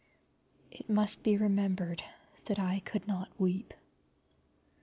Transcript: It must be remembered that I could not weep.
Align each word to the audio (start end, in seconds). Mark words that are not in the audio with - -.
It 0.71 0.89
must 0.89 1.21
be 1.21 1.37
remembered 1.37 2.03
that 2.45 2.57
I 2.57 2.79
could 2.79 3.07
not 3.07 3.29
weep. 3.39 3.75